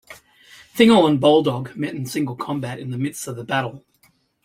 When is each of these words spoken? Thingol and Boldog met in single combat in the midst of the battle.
Thingol 0.75 1.05
and 1.07 1.21
Boldog 1.21 1.75
met 1.75 1.93
in 1.93 2.07
single 2.07 2.35
combat 2.35 2.79
in 2.79 2.89
the 2.89 2.97
midst 2.97 3.27
of 3.27 3.35
the 3.35 3.43
battle. 3.43 3.85